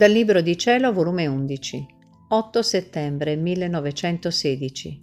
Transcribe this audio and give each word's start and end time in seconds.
Dal 0.00 0.12
Libro 0.12 0.40
di 0.40 0.56
Cielo, 0.56 0.94
volume 0.94 1.26
11, 1.26 1.86
8 2.30 2.62
settembre 2.62 3.36
1916. 3.36 5.02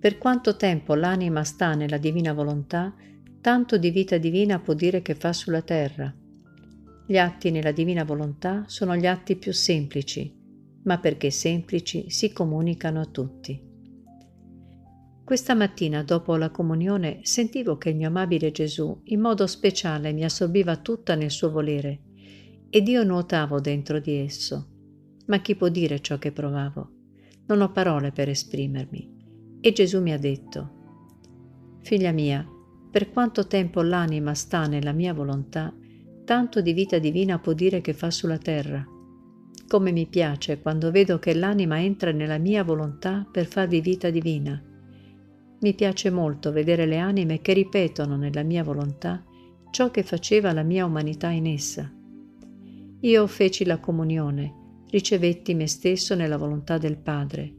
Per 0.00 0.18
quanto 0.18 0.56
tempo 0.56 0.96
l'anima 0.96 1.44
sta 1.44 1.76
nella 1.76 1.98
divina 1.98 2.32
volontà, 2.32 2.92
tanto 3.40 3.78
di 3.78 3.92
vita 3.92 4.18
divina 4.18 4.58
può 4.58 4.74
dire 4.74 5.02
che 5.02 5.14
fa 5.14 5.32
sulla 5.32 5.62
terra. 5.62 6.12
Gli 7.06 7.16
atti 7.16 7.52
nella 7.52 7.70
divina 7.70 8.02
volontà 8.02 8.64
sono 8.66 8.96
gli 8.96 9.06
atti 9.06 9.36
più 9.36 9.52
semplici, 9.52 10.36
ma 10.82 10.98
perché 10.98 11.30
semplici 11.30 12.10
si 12.10 12.32
comunicano 12.32 13.00
a 13.00 13.06
tutti. 13.06 13.62
Questa 15.22 15.54
mattina, 15.54 16.02
dopo 16.02 16.34
la 16.34 16.50
comunione, 16.50 17.20
sentivo 17.22 17.78
che 17.78 17.90
il 17.90 17.96
mio 17.98 18.08
amabile 18.08 18.50
Gesù 18.50 19.02
in 19.04 19.20
modo 19.20 19.46
speciale 19.46 20.12
mi 20.12 20.24
assorbiva 20.24 20.74
tutta 20.78 21.14
nel 21.14 21.30
suo 21.30 21.52
volere 21.52 22.00
ed 22.74 22.88
io 22.88 23.04
nuotavo 23.04 23.60
dentro 23.60 24.00
di 24.00 24.16
esso. 24.16 24.66
Ma 25.26 25.38
chi 25.38 25.54
può 25.54 25.68
dire 25.68 26.00
ciò 26.00 26.18
che 26.18 26.32
provavo? 26.32 26.90
Non 27.46 27.60
ho 27.60 27.70
parole 27.70 28.10
per 28.10 28.28
esprimermi. 28.28 29.58
E 29.60 29.70
Gesù 29.70 30.02
mi 30.02 30.12
ha 30.12 30.18
detto, 30.18 31.78
Figlia 31.82 32.10
mia, 32.10 32.44
per 32.90 33.12
quanto 33.12 33.46
tempo 33.46 33.80
l'anima 33.80 34.34
sta 34.34 34.66
nella 34.66 34.90
mia 34.90 35.14
volontà, 35.14 35.72
tanto 36.24 36.60
di 36.60 36.72
vita 36.72 36.98
divina 36.98 37.38
può 37.38 37.52
dire 37.52 37.80
che 37.80 37.92
fa 37.92 38.10
sulla 38.10 38.38
terra. 38.38 38.84
Come 39.68 39.92
mi 39.92 40.06
piace 40.06 40.60
quando 40.60 40.90
vedo 40.90 41.20
che 41.20 41.32
l'anima 41.32 41.80
entra 41.80 42.10
nella 42.10 42.38
mia 42.38 42.64
volontà 42.64 43.24
per 43.30 43.46
farvi 43.46 43.80
vita 43.80 44.10
divina. 44.10 44.60
Mi 45.60 45.74
piace 45.74 46.10
molto 46.10 46.50
vedere 46.50 46.86
le 46.86 46.98
anime 46.98 47.40
che 47.40 47.52
ripetono 47.52 48.16
nella 48.16 48.42
mia 48.42 48.64
volontà 48.64 49.24
ciò 49.70 49.92
che 49.92 50.02
faceva 50.02 50.52
la 50.52 50.64
mia 50.64 50.84
umanità 50.84 51.28
in 51.28 51.46
essa 51.46 52.02
io 53.04 53.26
feci 53.26 53.66
la 53.66 53.80
comunione, 53.80 54.84
ricevetti 54.88 55.54
me 55.54 55.66
stesso 55.66 56.14
nella 56.14 56.38
volontà 56.38 56.78
del 56.78 56.96
Padre. 56.96 57.52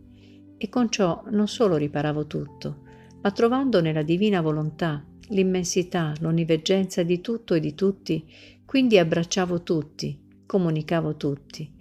E 0.58 0.70
con 0.70 0.90
ciò 0.90 1.24
non 1.30 1.48
solo 1.48 1.76
riparavo 1.76 2.26
tutto, 2.26 2.82
ma 3.22 3.30
trovando 3.30 3.80
nella 3.80 4.02
divina 4.02 4.42
volontà 4.42 5.06
l'immensità, 5.30 6.14
l'onniveggenza 6.20 7.04
di 7.04 7.22
tutto 7.22 7.54
e 7.54 7.60
di 7.60 7.76
tutti, 7.76 8.26
quindi 8.66 8.98
abbracciavo 8.98 9.62
tutti, 9.62 10.20
comunicavo 10.48 11.16
tutti. 11.16 11.72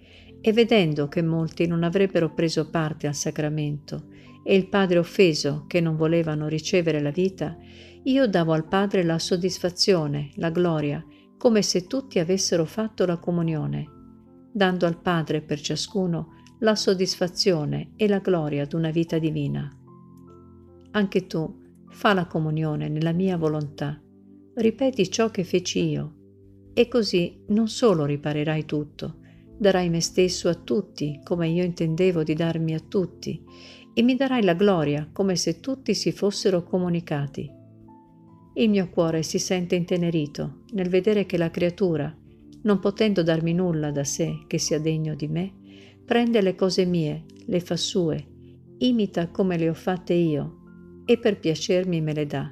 E 0.41 0.53
vedendo 0.53 1.07
che 1.07 1.23
molti 1.23 1.65
non 1.65 1.81
avrebbero 1.81 2.35
preso 2.35 2.69
parte 2.69 3.07
al 3.07 3.15
sacramento 3.15 4.09
e 4.43 4.55
il 4.55 4.67
Padre 4.67 4.99
offeso 4.99 5.65
che 5.67 5.81
non 5.81 5.95
volevano 5.95 6.47
ricevere 6.47 7.01
la 7.01 7.09
vita, 7.09 7.57
io 8.03 8.27
davo 8.27 8.53
al 8.53 8.67
Padre 8.67 9.01
la 9.01 9.17
soddisfazione, 9.17 10.29
la 10.35 10.51
gloria 10.51 11.03
come 11.37 11.61
se 11.61 11.85
tutti 11.87 12.19
avessero 12.19 12.65
fatto 12.65 13.05
la 13.05 13.17
comunione, 13.17 13.85
dando 14.51 14.85
al 14.85 14.99
Padre 14.99 15.41
per 15.41 15.59
ciascuno 15.59 16.33
la 16.59 16.75
soddisfazione 16.75 17.91
e 17.95 18.07
la 18.07 18.19
gloria 18.19 18.65
d'una 18.65 18.89
vita 18.89 19.19
divina. 19.19 19.69
Anche 20.91 21.27
tu 21.27 21.61
fa 21.89 22.13
la 22.13 22.25
comunione 22.25 22.87
nella 22.87 23.11
mia 23.11 23.37
volontà, 23.37 24.01
ripeti 24.55 25.09
ciò 25.09 25.29
che 25.29 25.43
feci 25.43 25.89
io, 25.89 26.13
e 26.73 26.87
così 26.87 27.43
non 27.49 27.67
solo 27.67 28.05
riparerai 28.05 28.65
tutto, 28.65 29.19
darai 29.57 29.89
me 29.89 30.01
stesso 30.01 30.49
a 30.49 30.55
tutti 30.55 31.19
come 31.23 31.47
io 31.49 31.63
intendevo 31.63 32.23
di 32.23 32.33
darmi 32.33 32.73
a 32.73 32.79
tutti, 32.79 33.43
e 33.93 34.01
mi 34.01 34.15
darai 34.15 34.43
la 34.43 34.53
gloria 34.53 35.09
come 35.11 35.35
se 35.35 35.59
tutti 35.59 35.93
si 35.93 36.11
fossero 36.11 36.63
comunicati 36.63 37.63
il 38.57 38.69
mio 38.69 38.89
cuore 38.89 39.21
si 39.21 39.37
sente 39.37 39.75
intenerito 39.75 40.63
nel 40.71 40.87
vedere 40.87 41.25
che 41.25 41.37
la 41.37 41.51
creatura, 41.51 42.15
non 42.63 42.79
potendo 42.79 43.21
darmi 43.21 43.53
nulla 43.53 43.91
da 43.91 44.03
sé 44.03 44.43
che 44.47 44.57
sia 44.57 44.79
degno 44.79 45.13
di 45.13 45.27
me, 45.27 45.53
prende 46.05 46.41
le 46.41 46.55
cose 46.55 46.85
mie, 46.85 47.25
le 47.47 47.59
fa 47.59 47.75
sue, 47.75 48.25
imita 48.77 49.27
come 49.29 49.57
le 49.57 49.69
ho 49.69 49.73
fatte 49.73 50.13
io 50.13 51.03
e 51.05 51.17
per 51.17 51.39
piacermi 51.39 51.99
me 52.01 52.13
le 52.13 52.25
dà. 52.25 52.51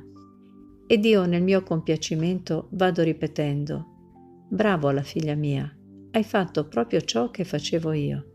Ed 0.88 1.06
io 1.06 1.26
nel 1.26 1.42
mio 1.42 1.64
compiacimento 1.64 2.68
vado 2.72 3.02
ripetendo, 3.02 4.46
bravo 4.50 4.90
alla 4.90 5.04
figlia 5.04 5.36
mia, 5.36 5.74
hai 6.12 6.24
fatto 6.24 6.68
proprio 6.68 7.02
ciò 7.02 7.32
che 7.32 7.46
facevo 7.46 7.92
io. 7.94 8.26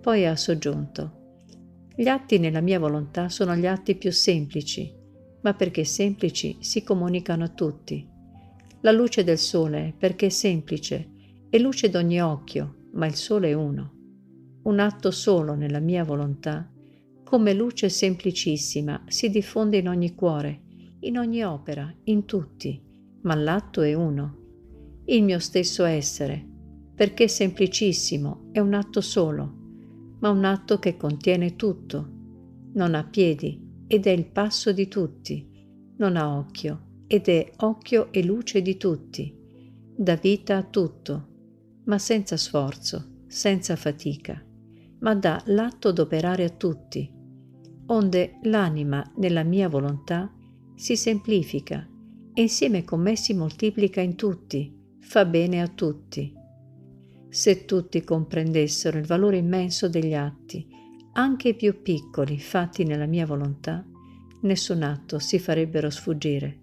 Poi 0.00 0.26
ha 0.26 0.36
soggiunto, 0.36 1.18
gli 1.94 2.06
atti 2.06 2.38
nella 2.38 2.60
mia 2.60 2.78
volontà 2.78 3.28
sono 3.28 3.54
gli 3.56 3.66
atti 3.66 3.96
più 3.96 4.12
semplici, 4.12 5.00
ma 5.42 5.54
perché 5.54 5.84
semplici 5.84 6.56
si 6.60 6.82
comunicano 6.82 7.44
a 7.44 7.48
tutti. 7.48 8.08
La 8.80 8.90
luce 8.90 9.22
del 9.22 9.38
sole 9.38 9.94
perché 9.96 10.26
è 10.26 10.30
semplice, 10.30 11.10
è 11.48 11.58
luce 11.58 11.88
d'ogni 11.88 12.20
occhio, 12.20 12.88
ma 12.92 13.06
il 13.06 13.14
sole 13.14 13.50
è 13.50 13.52
uno. 13.52 13.92
Un 14.62 14.78
atto 14.78 15.10
solo 15.10 15.54
nella 15.54 15.80
mia 15.80 16.04
volontà, 16.04 16.68
come 17.24 17.54
luce 17.54 17.88
semplicissima, 17.88 19.04
si 19.06 19.30
diffonde 19.30 19.78
in 19.78 19.88
ogni 19.88 20.14
cuore, 20.14 20.62
in 21.00 21.18
ogni 21.18 21.42
opera, 21.42 21.92
in 22.04 22.24
tutti, 22.24 22.80
ma 23.22 23.34
l'atto 23.34 23.82
è 23.82 23.94
uno. 23.94 24.38
Il 25.06 25.22
mio 25.24 25.38
stesso 25.38 25.84
essere, 25.84 26.46
perché 26.94 27.28
semplicissimo, 27.28 28.48
è 28.52 28.60
un 28.60 28.74
atto 28.74 29.00
solo, 29.00 29.60
ma 30.20 30.30
un 30.30 30.44
atto 30.44 30.78
che 30.78 30.96
contiene 30.96 31.56
tutto. 31.56 32.08
Non 32.74 32.94
ha 32.94 33.04
piedi, 33.04 33.61
ed 33.92 34.06
è 34.06 34.10
il 34.10 34.24
passo 34.24 34.72
di 34.72 34.88
tutti, 34.88 35.46
non 35.98 36.16
ha 36.16 36.34
occhio 36.38 37.02
ed 37.06 37.28
è 37.28 37.52
occhio 37.58 38.10
e 38.10 38.24
luce 38.24 38.62
di 38.62 38.78
tutti, 38.78 39.36
dà 39.94 40.14
vita 40.14 40.56
a 40.56 40.62
tutto, 40.62 41.28
ma 41.84 41.98
senza 41.98 42.38
sforzo, 42.38 43.24
senza 43.26 43.76
fatica, 43.76 44.42
ma 45.00 45.14
dà 45.14 45.42
l'atto 45.48 45.92
d'operare 45.92 46.44
a 46.44 46.48
tutti, 46.48 47.06
onde 47.88 48.38
l'anima 48.44 49.12
nella 49.16 49.42
mia 49.42 49.68
volontà 49.68 50.32
si 50.74 50.96
semplifica 50.96 51.86
e 52.32 52.40
insieme 52.40 52.84
con 52.84 53.02
me 53.02 53.14
si 53.14 53.34
moltiplica 53.34 54.00
in 54.00 54.16
tutti, 54.16 54.74
fa 55.00 55.26
bene 55.26 55.60
a 55.60 55.68
tutti. 55.68 56.32
Se 57.28 57.66
tutti 57.66 58.02
comprendessero 58.02 58.96
il 58.96 59.04
valore 59.04 59.36
immenso 59.36 59.90
degli 59.90 60.14
atti, 60.14 60.80
anche 61.14 61.48
i 61.48 61.54
più 61.54 61.82
piccoli 61.82 62.38
fatti 62.38 62.84
nella 62.84 63.06
mia 63.06 63.26
volontà, 63.26 63.84
nessun 64.42 64.82
atto 64.82 65.18
si 65.18 65.38
farebbero 65.38 65.90
sfuggire. 65.90 66.58